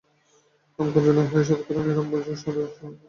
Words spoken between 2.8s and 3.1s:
হয়ে পড়ে।